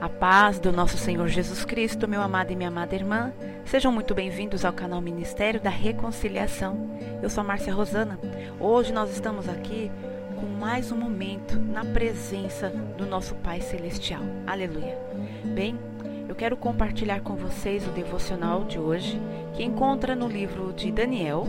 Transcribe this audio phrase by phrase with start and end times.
[0.00, 3.34] A paz do nosso Senhor Jesus Cristo, meu amado e minha amada irmã,
[3.66, 6.88] sejam muito bem-vindos ao canal Ministério da Reconciliação.
[7.22, 8.18] Eu sou Márcia Rosana.
[8.58, 9.92] Hoje nós estamos aqui
[10.40, 14.22] com mais um momento na presença do nosso Pai Celestial.
[14.46, 14.98] Aleluia.
[15.44, 15.78] Bem,
[16.26, 19.20] eu quero compartilhar com vocês o devocional de hoje,
[19.52, 21.46] que encontra no livro de Daniel,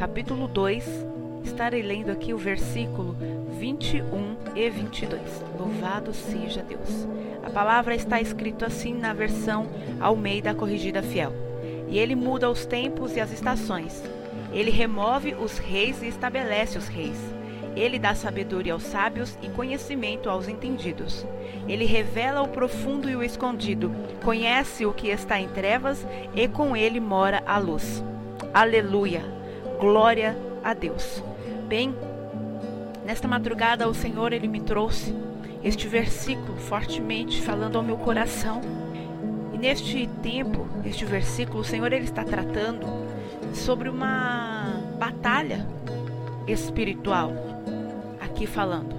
[0.00, 1.11] capítulo 2.
[1.44, 3.16] Estarei lendo aqui o versículo
[3.58, 5.20] 21 e 22.
[5.58, 7.06] Louvado seja Deus.
[7.42, 9.68] A palavra está escrito assim na versão
[10.00, 11.32] Almeida Corrigida Fiel.
[11.88, 14.02] E ele muda os tempos e as estações.
[14.52, 17.18] Ele remove os reis e estabelece os reis.
[17.74, 21.26] Ele dá sabedoria aos sábios e conhecimento aos entendidos.
[21.66, 23.90] Ele revela o profundo e o escondido,
[24.22, 28.04] conhece o que está em trevas e com ele mora a luz.
[28.52, 29.22] Aleluia!
[29.78, 31.31] Glória a Deus.
[31.72, 31.96] Bem,
[33.02, 35.16] Nesta madrugada, o Senhor ele me trouxe
[35.64, 38.60] este versículo fortemente falando ao meu coração.
[39.54, 42.86] E neste tempo, este versículo, o Senhor ele está tratando
[43.54, 45.66] sobre uma batalha
[46.46, 47.32] espiritual
[48.20, 48.94] aqui falando.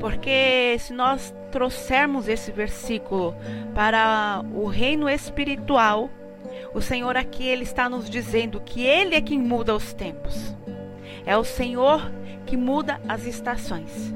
[0.00, 3.36] Porque se nós trouxermos esse versículo
[3.74, 6.08] para o reino espiritual,
[6.72, 10.56] o Senhor aqui ele está nos dizendo que ele é quem muda os tempos.
[11.26, 12.10] É o Senhor
[12.46, 14.12] que muda as estações.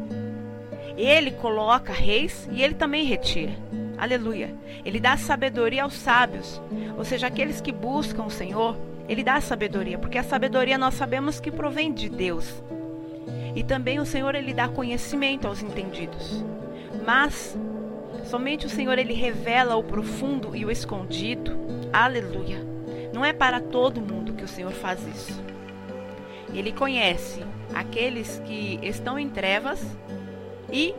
[0.96, 3.52] Ele coloca reis e ele também retira.
[3.96, 4.54] Aleluia.
[4.84, 6.60] Ele dá sabedoria aos sábios,
[6.96, 8.76] ou seja, aqueles que buscam o Senhor,
[9.08, 12.62] ele dá sabedoria, porque a sabedoria nós sabemos que provém de Deus.
[13.56, 16.44] E também o Senhor ele dá conhecimento aos entendidos.
[17.04, 17.56] Mas
[18.24, 21.58] somente o Senhor ele revela o profundo e o escondido.
[21.92, 22.64] Aleluia.
[23.12, 25.42] Não é para todo mundo que o Senhor faz isso.
[26.52, 29.84] Ele conhece aqueles que estão em trevas
[30.72, 30.94] e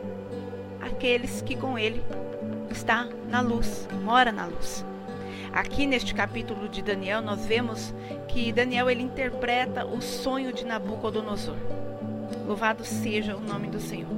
[0.80, 2.02] aqueles que com ele
[2.70, 4.84] está na luz, mora na luz.
[5.52, 7.92] Aqui neste capítulo de Daniel nós vemos
[8.28, 11.56] que Daniel ele interpreta o sonho de Nabucodonosor.
[12.46, 14.08] Louvado seja o nome do Senhor.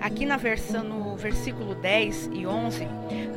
[0.00, 2.86] Aqui na versão no versículo 10 e 11,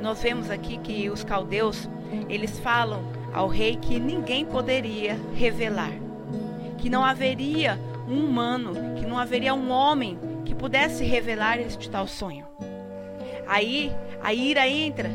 [0.02, 1.90] nós vemos aqui que os caldeus,
[2.30, 3.04] eles falam
[3.34, 5.92] ao rei que ninguém poderia revelar
[6.82, 12.08] que não haveria um humano, que não haveria um homem que pudesse revelar este tal
[12.08, 12.46] sonho.
[13.48, 13.92] Aí
[14.22, 15.10] a ira entra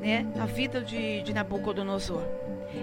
[0.00, 2.22] né, na vida de, de Nabucodonosor.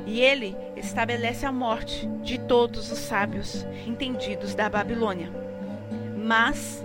[0.06, 5.30] E ele estabelece a morte de todos os sábios entendidos da Babilônia.
[6.18, 6.84] Mas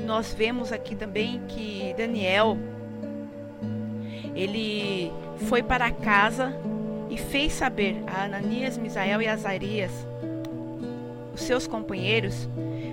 [0.00, 2.56] nós vemos aqui também que Daniel
[4.34, 5.12] ele
[5.48, 6.54] foi para casa
[7.10, 9.92] e fez saber a Ananias, Misael e Azarias,
[11.34, 12.48] os seus companheiros,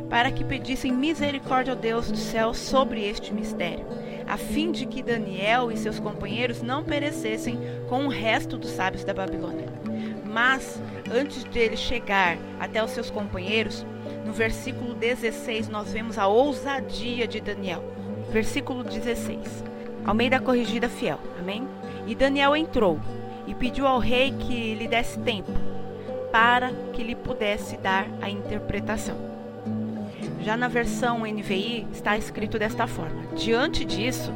[0.09, 3.85] para que pedissem misericórdia ao Deus do céu sobre este mistério,
[4.27, 7.59] a fim de que Daniel e seus companheiros não perecessem
[7.89, 9.67] com o resto dos sábios da Babilônia.
[10.25, 10.81] Mas,
[11.11, 13.85] antes de ele chegar até os seus companheiros,
[14.25, 17.83] no versículo 16 nós vemos a ousadia de Daniel.
[18.31, 19.63] Versículo 16.
[20.05, 21.19] Almeida corrigida fiel.
[21.39, 21.67] Amém?
[22.05, 22.99] E Daniel entrou
[23.47, 25.51] e pediu ao rei que lhe desse tempo
[26.31, 29.15] para que lhe pudesse dar a interpretação.
[30.41, 34.31] Já na versão NVI está escrito desta forma: Diante disso,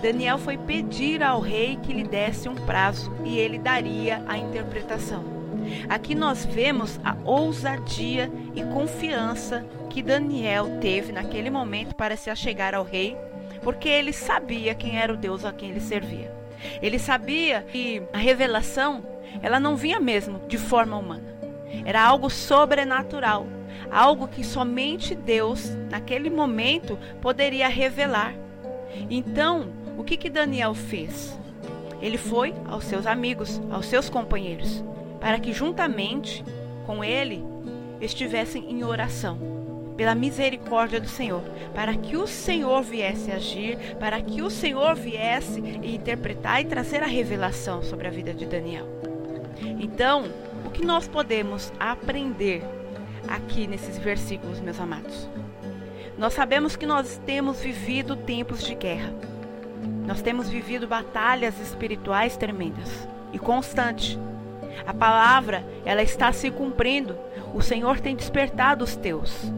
[0.00, 5.24] Daniel foi pedir ao rei que lhe desse um prazo e ele daria a interpretação.
[5.88, 12.74] Aqui nós vemos a ousadia e confiança que Daniel teve naquele momento para se achegar
[12.74, 13.16] ao rei,
[13.62, 16.41] porque ele sabia quem era o Deus a quem ele servia.
[16.80, 19.02] Ele sabia que a revelação,
[19.42, 21.34] ela não vinha mesmo de forma humana.
[21.84, 23.46] Era algo sobrenatural,
[23.90, 28.34] algo que somente Deus, naquele momento, poderia revelar.
[29.10, 31.38] Então, o que que Daniel fez?
[32.00, 34.84] Ele foi aos seus amigos, aos seus companheiros,
[35.20, 36.44] para que juntamente
[36.84, 37.44] com ele
[38.00, 39.51] estivessem em oração
[40.02, 45.60] pela misericórdia do Senhor, para que o Senhor viesse agir, para que o Senhor viesse
[45.60, 48.84] interpretar e trazer a revelação sobre a vida de Daniel.
[49.78, 50.24] Então,
[50.66, 52.64] o que nós podemos aprender
[53.28, 55.28] aqui nesses versículos, meus amados?
[56.18, 59.14] Nós sabemos que nós temos vivido tempos de guerra.
[60.04, 64.18] Nós temos vivido batalhas espirituais tremendas e constantes.
[64.84, 67.16] A palavra, ela está se cumprindo.
[67.54, 69.52] O Senhor tem despertado os teus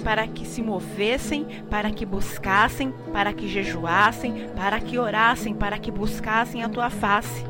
[0.00, 5.90] para que se movessem, para que buscassem, para que jejuassem, para que orassem, para que
[5.90, 7.44] buscassem a tua face.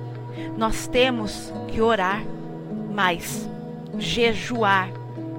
[0.56, 2.23] Nós temos que orar
[2.93, 3.49] mais,
[3.99, 4.91] jejuar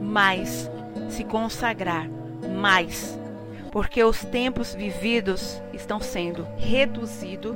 [0.01, 0.69] mais,
[1.09, 2.07] se consagrar
[2.57, 3.19] mais.
[3.71, 7.55] porque os tempos vividos estão sendo reduzidos.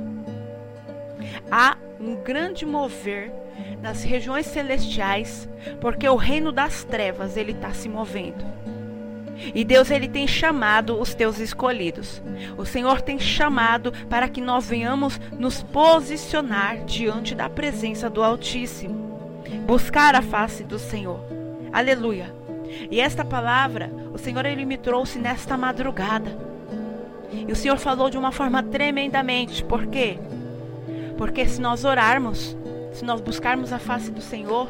[1.50, 3.30] Há um grande mover
[3.82, 5.48] nas regiões celestiais,
[5.80, 8.44] porque o reino das trevas ele está se movendo.
[9.54, 12.22] E Deus ele tem chamado os teus escolhidos.
[12.56, 19.42] O Senhor tem chamado para que nós venhamos nos posicionar diante da presença do Altíssimo,
[19.66, 21.20] buscar a face do Senhor.
[21.72, 22.34] Aleluia.
[22.90, 26.36] E esta palavra, o Senhor ele me trouxe nesta madrugada.
[27.30, 30.18] E o Senhor falou de uma forma tremendamente, por quê?
[31.16, 32.56] Porque se nós orarmos,
[32.92, 34.68] se nós buscarmos a face do Senhor,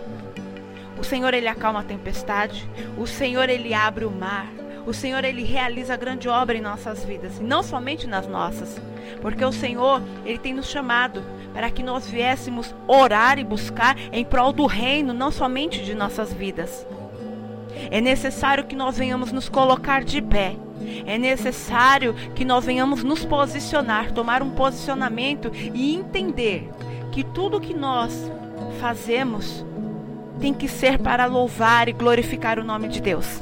[0.98, 4.48] o Senhor ele acalma a tempestade, o Senhor ele abre o mar,
[4.87, 8.81] o Senhor ele realiza grande obra em nossas vidas, e não somente nas nossas,
[9.20, 11.22] porque o Senhor ele tem nos chamado
[11.52, 16.32] para que nós viéssemos orar e buscar em prol do reino, não somente de nossas
[16.32, 16.87] vidas.
[17.90, 20.56] É necessário que nós venhamos nos colocar de pé.
[21.06, 26.70] É necessário que nós venhamos nos posicionar, tomar um posicionamento e entender
[27.10, 28.31] que tudo que nós
[28.81, 29.64] fazemos
[30.40, 33.40] tem que ser para louvar e glorificar o nome de Deus.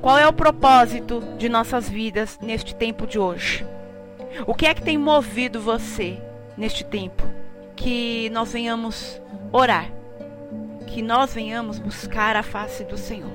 [0.00, 3.66] Qual é o propósito de nossas vidas neste tempo de hoje?
[4.46, 6.18] O que é que tem movido você
[6.56, 7.22] neste tempo?
[7.74, 9.20] Que nós venhamos
[9.52, 9.90] orar,
[10.86, 13.30] que nós venhamos buscar a face do Senhor.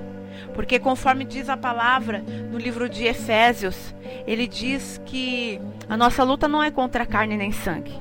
[0.53, 3.93] Porque conforme diz a palavra no livro de Efésios,
[4.27, 7.93] ele diz que a nossa luta não é contra carne nem sangue,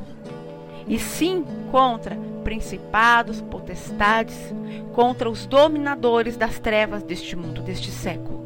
[0.87, 4.55] e sim contra principados, potestades,
[4.93, 8.45] contra os dominadores das trevas deste mundo, deste século.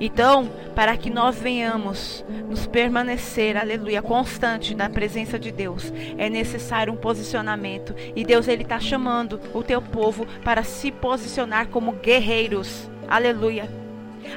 [0.00, 6.92] Então, para que nós venhamos nos permanecer, aleluia, constante na presença de Deus, é necessário
[6.92, 7.94] um posicionamento.
[8.16, 13.81] E Deus ele está chamando o teu povo para se posicionar como guerreiros, aleluia.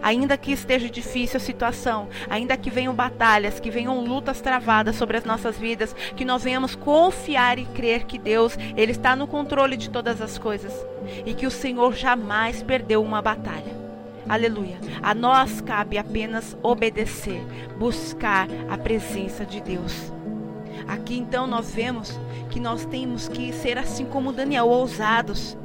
[0.01, 5.17] Ainda que esteja difícil a situação, ainda que venham batalhas, que venham lutas travadas sobre
[5.17, 9.77] as nossas vidas, que nós venhamos confiar e crer que Deus, ele está no controle
[9.77, 10.73] de todas as coisas
[11.25, 13.75] e que o Senhor jamais perdeu uma batalha.
[14.27, 14.79] Aleluia.
[15.03, 17.41] A nós cabe apenas obedecer,
[17.77, 20.11] buscar a presença de Deus.
[20.87, 25.57] Aqui então nós vemos que nós temos que ser assim como Daniel, ousados.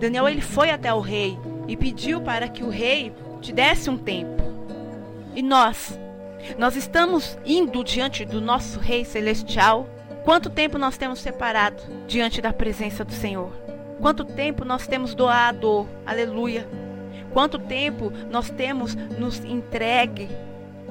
[0.00, 3.96] Daniel ele foi até o rei e pediu para que o rei te desse um
[3.96, 4.42] tempo.
[5.34, 5.98] E nós,
[6.58, 9.88] nós estamos indo diante do nosso rei celestial.
[10.24, 13.52] Quanto tempo nós temos separado diante da presença do Senhor?
[14.00, 15.88] Quanto tempo nós temos doado?
[16.06, 16.68] Aleluia
[17.32, 20.28] Quanto tempo nós temos nos entregue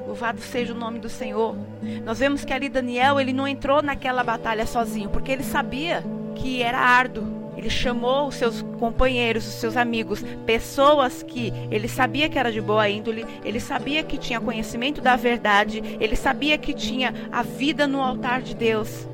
[0.06, 1.54] Louvado seja o nome do Senhor.
[2.02, 6.02] Nós vemos que ali Daniel, ele não entrou naquela batalha sozinho, porque ele sabia
[6.34, 7.37] que era árduo.
[7.58, 12.60] Ele chamou os seus companheiros, os seus amigos, pessoas que ele sabia que era de
[12.60, 17.84] boa índole, ele sabia que tinha conhecimento da verdade, ele sabia que tinha a vida
[17.84, 19.08] no altar de Deus.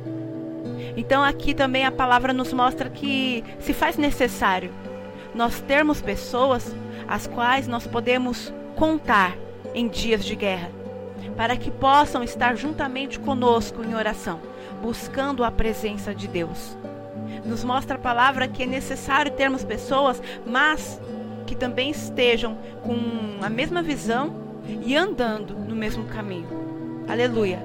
[0.94, 4.70] Então aqui também a palavra nos mostra que se faz necessário
[5.35, 6.76] nós termos pessoas
[7.08, 9.37] as quais nós podemos contar
[9.75, 10.70] em dias de guerra,
[11.35, 14.38] para que possam estar juntamente conosco em oração,
[14.82, 16.76] buscando a presença de Deus.
[17.44, 21.00] Nos mostra a palavra que é necessário termos pessoas, mas
[21.46, 24.35] que também estejam com a mesma visão
[24.85, 26.49] e andando no mesmo caminho.
[27.08, 27.62] Aleluia.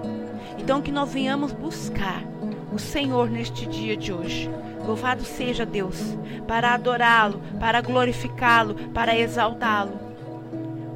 [0.58, 2.24] Então que nós venhamos buscar
[2.72, 4.50] o Senhor neste dia de hoje.
[4.86, 10.00] Louvado seja Deus, para adorá-lo, para glorificá-lo, para exaltá-lo.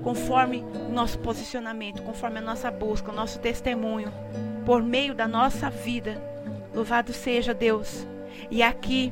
[0.04, 4.12] Conforme o nosso posicionamento, conforme a nossa busca, o nosso testemunho,
[4.66, 6.22] por meio da nossa vida.
[6.74, 8.06] Louvado seja Deus.
[8.50, 9.12] E aqui,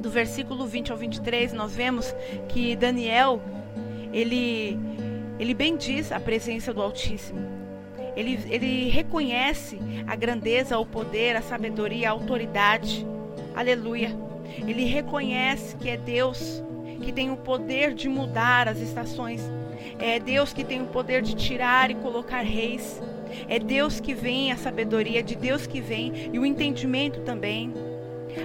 [0.00, 2.14] do versículo 20 ao 23, nós vemos
[2.48, 3.40] que Daniel,
[4.12, 4.78] ele,
[5.38, 7.40] ele bendiz a presença do Altíssimo.
[8.16, 13.06] Ele, ele reconhece a grandeza, o poder, a sabedoria, a autoridade.
[13.54, 14.10] Aleluia.
[14.66, 16.62] Ele reconhece que é Deus
[17.02, 19.42] que tem o poder de mudar as estações.
[19.98, 23.00] É Deus que tem o poder de tirar e colocar reis.
[23.48, 27.72] É Deus que vem a sabedoria, de Deus que vem e o entendimento também.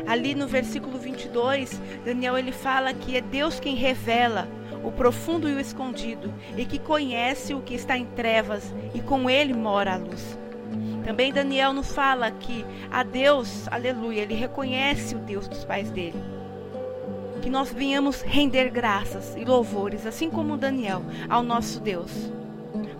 [0.08, 4.48] Ali no versículo 22, Daniel ele fala que é Deus quem revela
[4.84, 9.30] o profundo e o escondido, e que conhece o que está em trevas, e com
[9.30, 10.38] ele mora a luz.
[11.04, 16.20] Também Daniel nos fala que a Deus, aleluia, ele reconhece o Deus dos pais dele.
[17.42, 22.32] Que nós venhamos render graças e louvores, assim como Daniel, ao nosso Deus.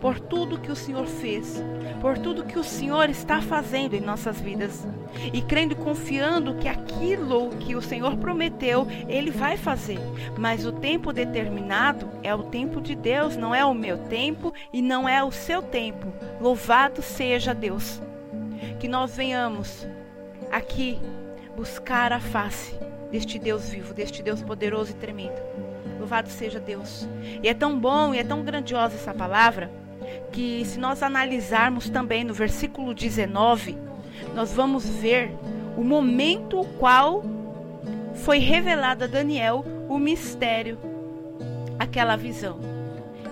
[0.02, 1.64] por tudo que o Senhor fez,
[2.02, 4.86] por tudo que o Senhor está fazendo em nossas vidas.
[5.34, 10.00] E crendo e confiando que aquilo que o Senhor prometeu, Ele vai fazer.
[10.38, 14.82] Mas o tempo determinado é o tempo de Deus, não é o meu tempo e
[14.82, 16.14] não é o seu tempo.
[16.40, 18.02] Louvado seja Deus.
[18.80, 19.88] Que nós venhamos
[20.52, 21.00] aqui
[21.56, 22.76] buscar a face
[23.12, 25.40] deste Deus vivo, deste Deus poderoso e tremendo.
[26.00, 27.08] Louvado seja Deus.
[27.44, 29.70] E é tão bom e é tão grandiosa essa palavra
[30.32, 33.78] que, se nós analisarmos também no versículo 19,
[34.36, 35.32] nós vamos ver
[35.78, 37.24] o momento qual
[38.14, 40.78] foi revelado a Daniel o mistério,
[41.78, 42.60] aquela visão.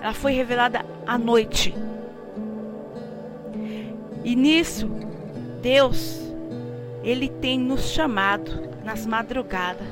[0.00, 1.74] Ela foi revelada à noite.
[4.24, 4.90] E nisso,
[5.62, 6.20] Deus,
[7.02, 9.86] Ele tem nos chamado nas madrugadas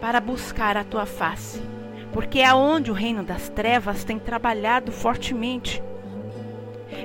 [0.00, 1.62] para buscar a tua face,
[2.12, 5.82] porque é onde o reino das trevas tem trabalhado fortemente.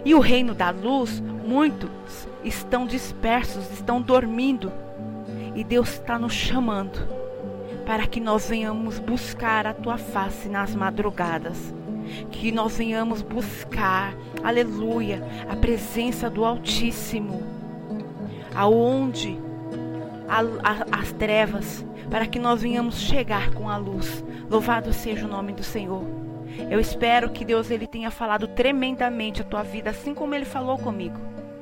[0.03, 4.71] E o reino da luz, muitos estão dispersos, estão dormindo.
[5.55, 6.99] E Deus está nos chamando
[7.85, 11.73] para que nós venhamos buscar a tua face nas madrugadas.
[12.31, 14.13] Que nós venhamos buscar,
[14.43, 17.41] aleluia, a presença do Altíssimo,
[18.55, 19.37] aonde
[20.27, 24.23] a, a, as trevas, para que nós venhamos chegar com a luz.
[24.49, 26.03] Louvado seja o nome do Senhor.
[26.69, 30.77] Eu espero que Deus ele tenha falado tremendamente a tua vida, assim como ele falou
[30.77, 31.19] comigo,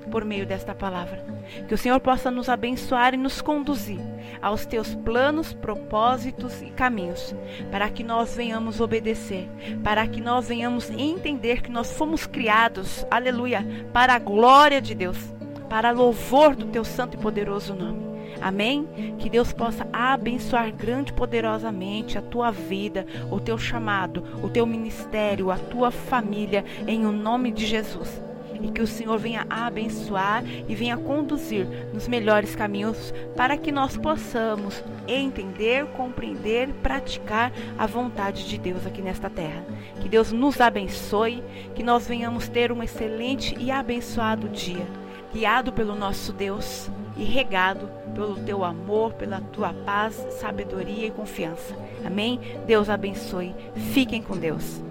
[0.09, 1.23] por meio desta palavra.
[1.67, 3.99] Que o Senhor possa nos abençoar e nos conduzir
[4.41, 7.35] aos teus planos, propósitos e caminhos,
[7.71, 9.47] para que nós venhamos obedecer,
[9.83, 15.17] para que nós venhamos entender que nós fomos criados, aleluia, para a glória de Deus,
[15.69, 18.05] para louvor do teu santo e poderoso nome.
[18.41, 19.15] Amém?
[19.17, 24.65] Que Deus possa abençoar grande e poderosamente a tua vida, o teu chamado, o teu
[24.65, 28.24] ministério, a tua família, em o nome de Jesus.
[28.61, 33.97] E que o Senhor venha abençoar e venha conduzir nos melhores caminhos para que nós
[33.97, 39.63] possamos entender, compreender, praticar a vontade de Deus aqui nesta terra.
[40.01, 41.43] Que Deus nos abençoe,
[41.75, 44.85] que nós venhamos ter um excelente e abençoado dia,
[45.33, 51.75] guiado pelo nosso Deus e regado pelo teu amor, pela tua paz, sabedoria e confiança.
[52.03, 52.39] Amém?
[52.65, 53.53] Deus abençoe.
[53.93, 54.81] Fiquem com Deus.